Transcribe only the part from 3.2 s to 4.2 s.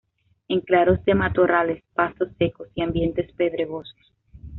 pedregosos.